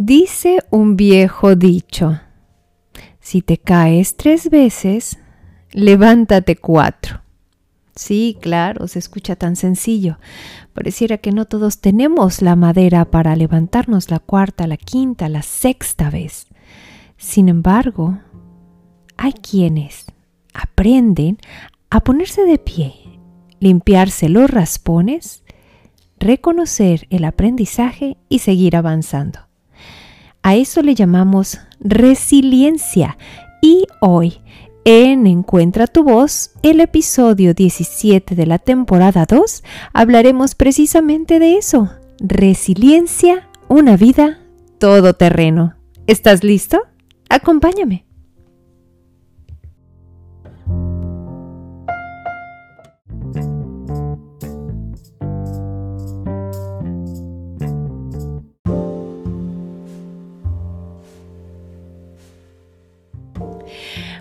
[0.00, 2.20] Dice un viejo dicho,
[3.18, 5.18] si te caes tres veces,
[5.72, 7.22] levántate cuatro.
[7.96, 10.20] Sí, claro, se escucha tan sencillo.
[10.72, 16.10] Pareciera que no todos tenemos la madera para levantarnos la cuarta, la quinta, la sexta
[16.10, 16.46] vez.
[17.16, 18.20] Sin embargo,
[19.16, 20.06] hay quienes
[20.54, 21.38] aprenden
[21.90, 22.94] a ponerse de pie,
[23.58, 25.42] limpiarse los raspones,
[26.20, 29.47] reconocer el aprendizaje y seguir avanzando.
[30.48, 33.18] A eso le llamamos resiliencia
[33.60, 34.40] y hoy
[34.86, 39.62] en Encuentra tu voz, el episodio 17 de la temporada 2,
[39.92, 44.38] hablaremos precisamente de eso, resiliencia, una vida
[44.78, 45.74] todoterreno.
[46.06, 46.80] ¿Estás listo?
[47.28, 48.07] Acompáñame.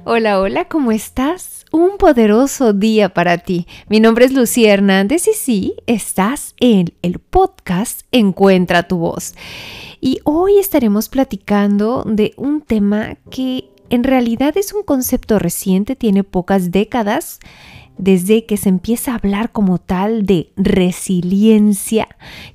[0.10, 1.66] Hola, hola, ¿cómo estás?
[1.70, 3.68] Un poderoso día para ti.
[3.90, 9.36] Mi nombre es Lucía Hernández y sí, estás en el podcast Encuentra tu voz.
[10.00, 16.24] Y hoy estaremos platicando de un tema que en realidad es un concepto reciente, tiene
[16.24, 17.42] pocas décadas
[17.98, 22.08] desde que se empieza a hablar como tal de resiliencia.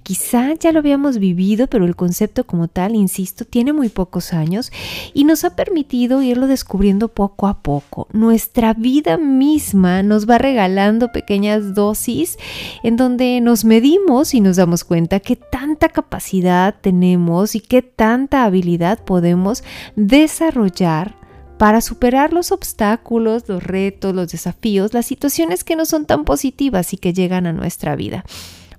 [0.03, 4.73] Quizá ya lo habíamos vivido, pero el concepto como tal, insisto, tiene muy pocos años
[5.15, 8.09] y nos ha permitido irlo descubriendo poco a poco.
[8.13, 12.39] Nuestra vida misma nos va regalando pequeñas dosis
[12.83, 18.45] en donde nos medimos y nos damos cuenta que tanta capacidad tenemos y qué tanta
[18.45, 19.65] habilidad podemos
[19.97, 21.23] desarrollar
[21.58, 26.92] para superar los obstáculos, los retos, los desafíos, las situaciones que no son tan positivas
[26.92, 28.25] y que llegan a nuestra vida.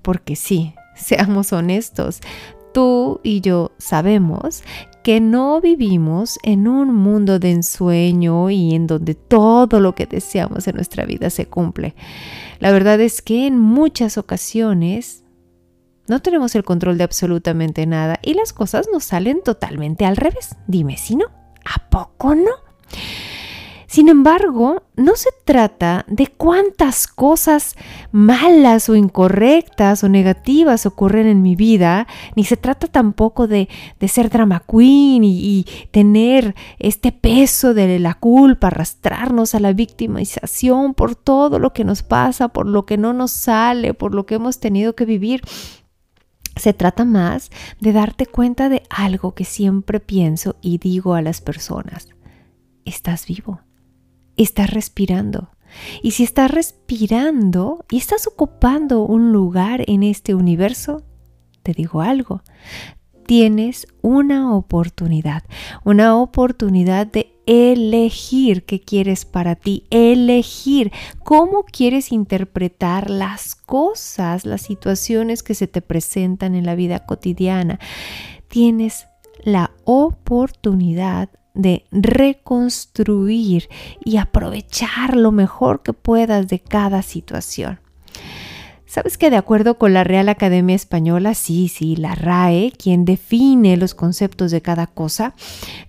[0.02, 2.22] Porque sí, seamos honestos,
[2.74, 4.64] tú y yo sabemos
[5.04, 10.68] que no vivimos en un mundo de ensueño y en donde todo lo que deseamos
[10.68, 11.94] en nuestra vida se cumple.
[12.60, 15.24] La verdad es que en muchas ocasiones
[16.08, 20.56] no tenemos el control de absolutamente nada y las cosas nos salen totalmente al revés.
[20.68, 21.43] Dime si no.
[21.66, 22.52] ¿A poco no?
[23.94, 27.76] Sin embargo, no se trata de cuántas cosas
[28.12, 33.70] malas o incorrectas o negativas ocurren en mi vida, ni se trata tampoco de,
[34.08, 40.96] ser drama queen y, y, tener este peso de la culpa, arrastrarnos a la victimización
[40.96, 44.34] por todo lo que nos pasa, por lo que no nos sale, por lo que
[44.34, 45.44] hemos tenido que vivir.
[46.56, 47.50] Se trata más
[47.80, 52.10] de darte cuenta de algo que siempre pienso y digo a las personas.
[52.86, 53.62] Estás vivo,
[54.38, 55.50] estás respirando.
[56.02, 61.04] Y si estás respirando y estás ocupando un lugar en este universo,
[61.64, 62.44] te digo algo,
[63.26, 65.44] tienes una oportunidad,
[65.84, 70.92] una oportunidad de elegir qué quieres para ti, elegir
[71.24, 77.80] cómo quieres interpretar las cosas, las situaciones que se te presentan en la vida cotidiana.
[78.48, 79.08] Tienes
[79.44, 83.70] la oportunidad de reconstruir
[84.04, 87.83] y aprovechar lo mejor que puedas de cada situación.
[88.94, 93.76] ¿Sabes que de acuerdo con la Real Academia Española, sí, sí, la RAE, quien define
[93.76, 95.34] los conceptos de cada cosa,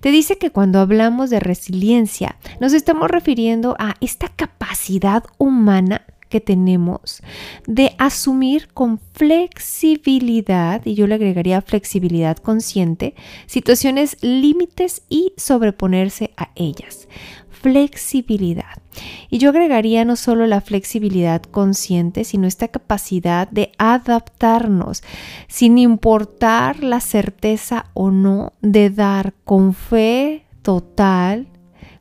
[0.01, 6.41] te dice que cuando hablamos de resiliencia nos estamos refiriendo a esta capacidad humana que
[6.41, 7.23] tenemos
[7.69, 13.15] de asumir con flexibilidad, y yo le agregaría flexibilidad consciente,
[13.47, 17.07] situaciones límites y sobreponerse a ellas.
[17.51, 18.83] Flexibilidad.
[19.31, 25.05] Y yo agregaría no solo la flexibilidad consciente, sino esta capacidad de adaptarnos
[25.47, 31.47] sin importar la certeza o no de dar con fe total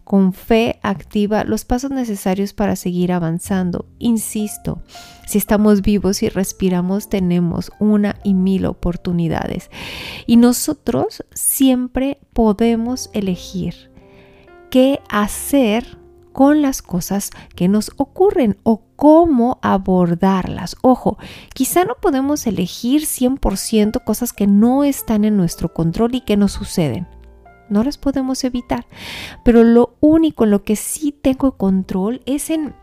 [0.04, 3.86] con fe activa los pasos necesarios para seguir avanzando.
[4.00, 4.82] Insisto,
[5.28, 9.70] si estamos vivos y respiramos tenemos una y mil oportunidades.
[10.26, 13.92] Y nosotros siempre podemos elegir
[14.70, 15.98] qué hacer
[16.34, 20.76] con las cosas que nos ocurren o cómo abordarlas.
[20.82, 21.18] Ojo,
[21.54, 26.52] quizá no podemos elegir 100% cosas que no están en nuestro control y que nos
[26.54, 27.08] suceden
[27.74, 28.86] no las podemos evitar.
[29.44, 32.74] Pero lo único en lo que sí tengo control es en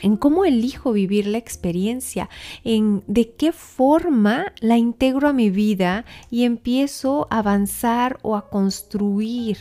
[0.00, 2.28] en cómo elijo vivir la experiencia,
[2.62, 8.50] en de qué forma la integro a mi vida y empiezo a avanzar o a
[8.50, 9.56] construir.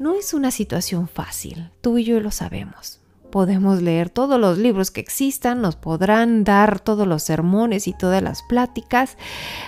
[0.00, 3.03] No es una situación fácil, tú y yo lo sabemos
[3.34, 8.22] podemos leer todos los libros que existan, nos podrán dar todos los sermones y todas
[8.22, 9.18] las pláticas,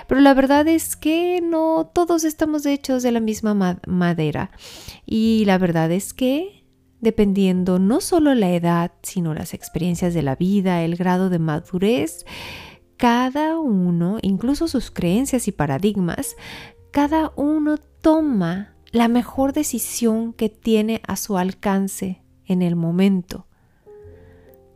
[0.06, 4.52] pero la verdad es que no todos estamos hechos de la misma madera.
[5.04, 6.64] Y la verdad es que
[7.00, 12.24] dependiendo no solo la edad, sino las experiencias de la vida, el grado de madurez,
[12.96, 16.36] cada uno, incluso sus creencias y paradigmas,
[16.92, 23.48] cada uno toma la mejor decisión que tiene a su alcance en el momento.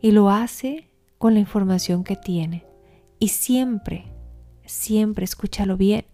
[0.01, 2.65] Y lo hace con la información que tiene.
[3.19, 4.05] Y siempre,
[4.65, 6.05] siempre, escúchalo bien,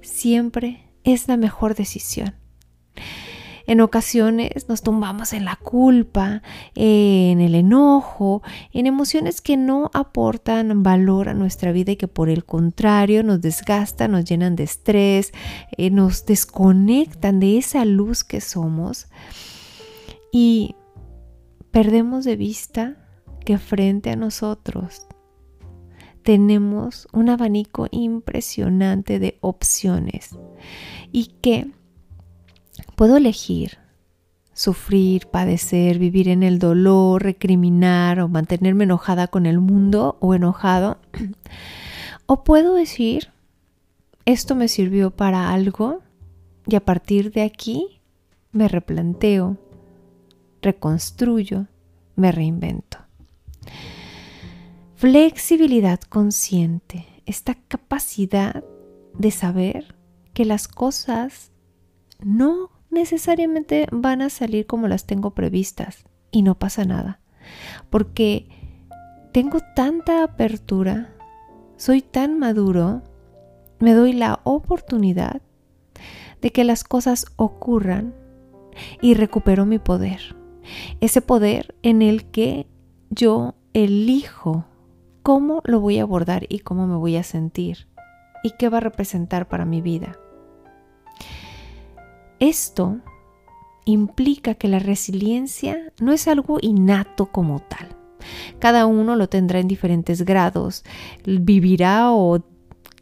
[0.00, 2.34] siempre es la mejor decisión.
[3.66, 6.42] En ocasiones nos tumbamos en la culpa,
[6.76, 8.42] en el enojo,
[8.72, 13.40] en emociones que no aportan valor a nuestra vida y que por el contrario nos
[13.40, 15.32] desgastan, nos llenan de estrés,
[15.76, 19.08] eh, nos desconectan de esa luz que somos
[20.32, 20.76] y
[21.72, 23.05] perdemos de vista
[23.46, 25.06] que frente a nosotros
[26.22, 30.36] tenemos un abanico impresionante de opciones
[31.12, 31.70] y que
[32.94, 33.78] Puedo elegir
[34.52, 40.98] sufrir, padecer, vivir en el dolor, recriminar o mantenerme enojada con el mundo o enojado.
[42.28, 43.28] O puedo decir,
[44.24, 46.00] esto me sirvió para algo
[46.66, 48.00] y a partir de aquí
[48.50, 49.58] me replanteo,
[50.60, 51.66] reconstruyo,
[52.16, 52.95] me reinvento.
[54.96, 58.64] Flexibilidad consciente, esta capacidad
[59.12, 59.94] de saber
[60.32, 61.52] que las cosas
[62.24, 67.20] no necesariamente van a salir como las tengo previstas y no pasa nada.
[67.90, 68.48] Porque
[69.32, 71.12] tengo tanta apertura,
[71.76, 73.02] soy tan maduro,
[73.78, 75.42] me doy la oportunidad
[76.40, 78.14] de que las cosas ocurran
[79.02, 80.36] y recupero mi poder.
[81.02, 82.66] Ese poder en el que
[83.10, 84.64] yo elijo
[85.26, 87.88] cómo lo voy a abordar y cómo me voy a sentir
[88.44, 90.16] y qué va a representar para mi vida.
[92.38, 92.98] Esto
[93.86, 97.88] implica que la resiliencia no es algo innato como tal.
[98.60, 100.84] Cada uno lo tendrá en diferentes grados,
[101.24, 102.44] vivirá o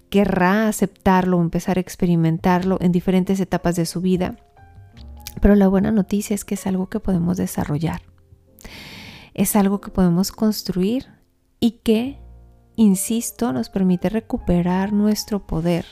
[0.08, 4.36] querrá aceptarlo o empezar a experimentarlo en diferentes etapas de su vida.
[5.42, 8.00] Pero la buena noticia es que es algo que podemos desarrollar.
[9.34, 11.22] Es algo que podemos construir
[11.64, 12.18] y que
[12.76, 15.86] insisto, nos permite recuperar nuestro poder,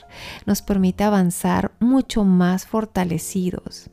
[0.45, 3.89] nos permite avanzar mucho más fortalecidos.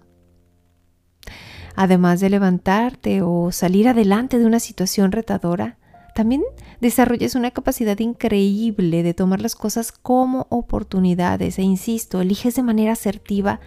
[1.77, 5.77] Además de levantarte o salir adelante de una situación retadora,
[6.15, 6.43] también
[6.81, 12.91] desarrollas una capacidad increíble de tomar las cosas como oportunidades e insisto, eliges de manera
[12.91, 13.61] asertiva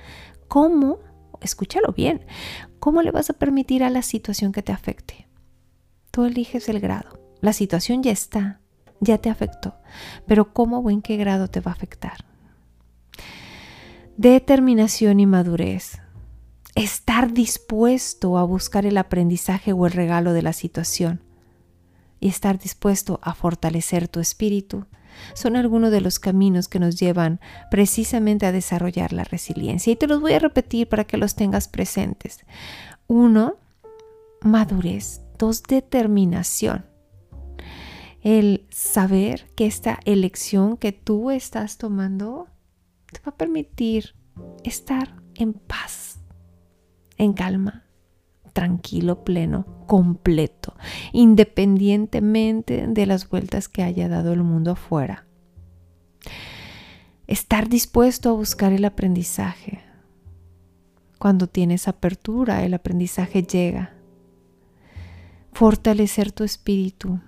[0.48, 0.98] cómo,
[1.40, 2.26] escúchalo bien,
[2.78, 5.28] cómo le vas a permitir a la situación que te afecte.
[6.10, 7.21] Tú eliges el grado.
[7.42, 8.60] La situación ya está,
[9.00, 9.74] ya te afectó,
[10.28, 12.24] pero ¿cómo o en qué grado te va a afectar?
[14.16, 16.00] Determinación y madurez.
[16.76, 21.20] Estar dispuesto a buscar el aprendizaje o el regalo de la situación
[22.20, 24.86] y estar dispuesto a fortalecer tu espíritu
[25.34, 27.40] son algunos de los caminos que nos llevan
[27.72, 29.92] precisamente a desarrollar la resiliencia.
[29.92, 32.38] Y te los voy a repetir para que los tengas presentes.
[33.08, 33.56] Uno,
[34.42, 35.22] madurez.
[35.38, 36.91] Dos, determinación
[38.22, 42.46] el saber que esta elección que tú estás tomando
[43.12, 44.14] te va a permitir
[44.64, 46.20] estar en paz,
[47.18, 47.84] en calma,
[48.52, 50.74] tranquilo, pleno, completo,
[51.12, 55.26] independientemente de las vueltas que haya dado el mundo afuera.
[57.26, 59.80] Estar dispuesto a buscar el aprendizaje.
[61.18, 63.94] Cuando tienes apertura, el aprendizaje llega.
[65.52, 67.20] Fortalecer tu espíritu,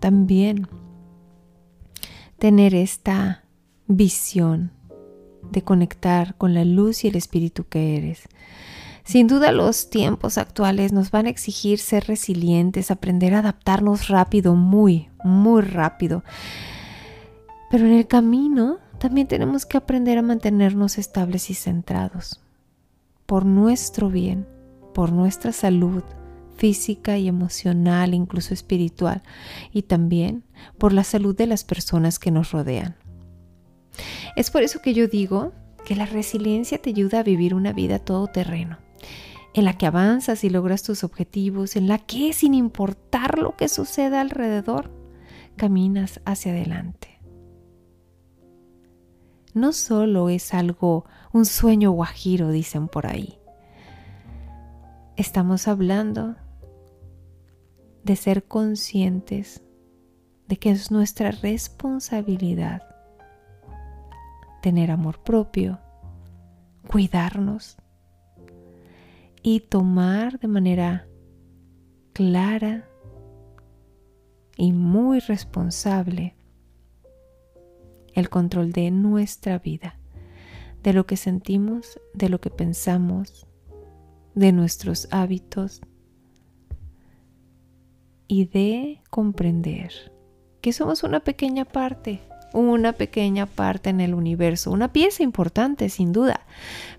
[0.00, 0.68] también
[2.38, 3.44] tener esta
[3.86, 4.72] visión
[5.50, 8.28] de conectar con la luz y el espíritu que eres.
[9.04, 14.56] Sin duda los tiempos actuales nos van a exigir ser resilientes, aprender a adaptarnos rápido,
[14.56, 16.24] muy, muy rápido.
[17.70, 22.40] Pero en el camino también tenemos que aprender a mantenernos estables y centrados,
[23.26, 24.46] por nuestro bien,
[24.92, 26.02] por nuestra salud,
[26.56, 29.22] física y emocional, incluso espiritual,
[29.72, 30.44] y también
[30.78, 32.96] por la salud de las personas que nos rodean.
[34.36, 35.52] Es por eso que yo digo
[35.84, 38.78] que la resiliencia te ayuda a vivir una vida todoterreno,
[39.54, 43.68] en la que avanzas y logras tus objetivos, en la que sin importar lo que
[43.68, 44.90] suceda alrededor,
[45.56, 47.20] caminas hacia adelante.
[49.54, 53.38] No solo es algo, un sueño guajiro, dicen por ahí.
[55.16, 56.36] Estamos hablando
[58.06, 59.64] de ser conscientes
[60.46, 62.82] de que es nuestra responsabilidad
[64.62, 65.80] tener amor propio,
[66.88, 67.76] cuidarnos
[69.42, 71.08] y tomar de manera
[72.12, 72.88] clara
[74.56, 76.36] y muy responsable
[78.14, 79.98] el control de nuestra vida,
[80.84, 83.48] de lo que sentimos, de lo que pensamos,
[84.36, 85.80] de nuestros hábitos
[88.28, 90.12] y de comprender
[90.60, 92.20] que somos una pequeña parte,
[92.52, 96.46] una pequeña parte en el universo, una pieza importante sin duda,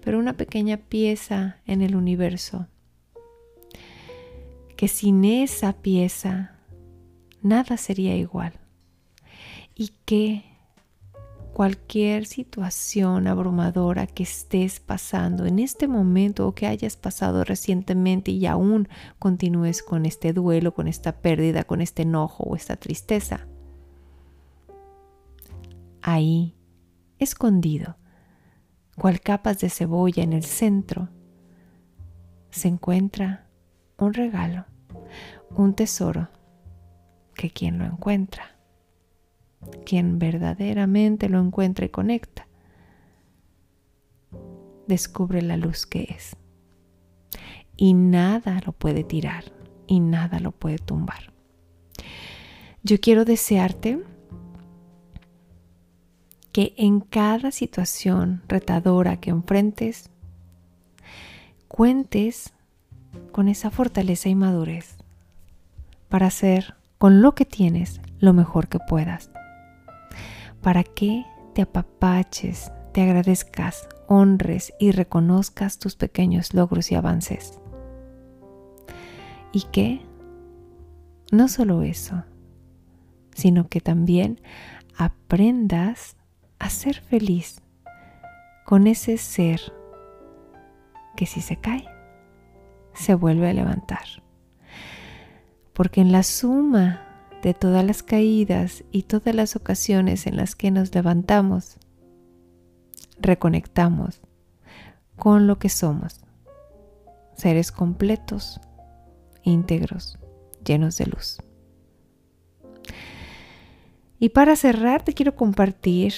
[0.03, 2.67] pero una pequeña pieza en el universo.
[4.75, 6.57] Que sin esa pieza
[7.41, 8.53] nada sería igual.
[9.75, 10.43] Y que
[11.57, 18.45] cualquier situación abrumadora que estés pasando en este momento o que hayas pasado recientemente y
[18.45, 18.87] aún
[19.17, 23.47] continúes con este duelo, con esta pérdida, con este enojo o esta tristeza,
[26.03, 26.55] ahí,
[27.17, 27.97] escondido,
[28.95, 31.09] cual capas de cebolla en el centro,
[32.51, 33.47] se encuentra
[33.97, 34.65] un regalo,
[35.55, 36.29] un tesoro,
[37.33, 38.56] que quien lo encuentra,
[39.85, 42.47] quien verdaderamente lo encuentra y conecta,
[44.87, 46.35] descubre la luz que es.
[47.75, 49.45] Y nada lo puede tirar
[49.85, 51.33] y nada lo puede tumbar.
[52.83, 54.03] Yo quiero desearte
[56.51, 60.09] que en cada situación retadora que enfrentes,
[61.67, 62.53] cuentes
[63.31, 64.97] con esa fortaleza y madurez
[66.09, 69.29] para hacer con lo que tienes lo mejor que puedas.
[70.61, 77.59] Para que te apapaches, te agradezcas, honres y reconozcas tus pequeños logros y avances.
[79.51, 80.01] Y que
[81.31, 82.23] no solo eso,
[83.33, 84.41] sino que también
[84.97, 86.15] aprendas
[86.59, 87.61] a ser feliz
[88.65, 89.61] con ese ser
[91.15, 91.85] que si se cae,
[92.93, 94.05] se vuelve a levantar.
[95.73, 97.06] Porque en la suma
[97.41, 101.77] de todas las caídas y todas las ocasiones en las que nos levantamos,
[103.19, 104.21] reconectamos
[105.15, 106.21] con lo que somos,
[107.35, 108.59] seres completos,
[109.43, 110.17] íntegros,
[110.65, 111.37] llenos de luz.
[114.19, 116.13] Y para cerrar te quiero compartir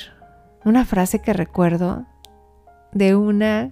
[0.63, 2.05] una frase que recuerdo
[2.91, 3.71] de una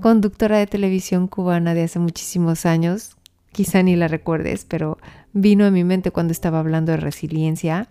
[0.00, 3.16] conductora de televisión cubana de hace muchísimos años,
[3.52, 4.98] quizá ni la recuerdes, pero
[5.32, 7.88] vino a mi mente cuando estaba hablando de resiliencia,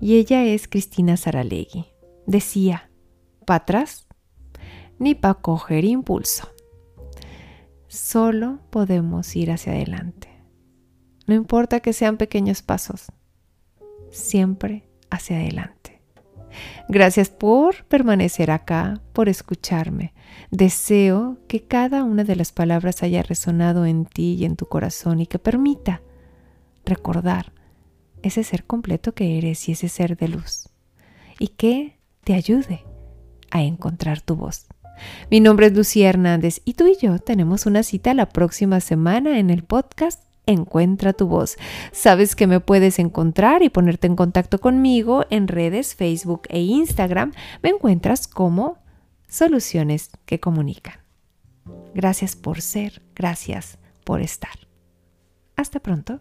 [0.00, 1.86] y ella es Cristina Saralegui.
[2.26, 2.90] Decía,
[3.46, 4.06] pa' atrás,
[4.98, 6.48] ni pa' coger impulso.
[7.88, 10.28] Solo podemos ir hacia adelante.
[11.26, 13.06] No importa que sean pequeños pasos,
[14.10, 15.83] siempre hacia adelante.
[16.88, 20.12] Gracias por permanecer acá, por escucharme.
[20.50, 25.20] Deseo que cada una de las palabras haya resonado en ti y en tu corazón
[25.20, 26.02] y que permita
[26.84, 27.52] recordar
[28.22, 30.68] ese ser completo que eres y ese ser de luz.
[31.38, 32.84] Y que te ayude
[33.50, 34.66] a encontrar tu voz.
[35.30, 39.38] Mi nombre es Lucía Hernández y tú y yo tenemos una cita la próxima semana
[39.38, 41.56] en el podcast Encuentra tu voz.
[41.92, 47.32] Sabes que me puedes encontrar y ponerte en contacto conmigo en redes Facebook e Instagram.
[47.62, 48.78] Me encuentras como
[49.28, 50.94] Soluciones que Comunican.
[51.94, 54.52] Gracias por ser, gracias por estar.
[55.56, 56.20] Hasta pronto.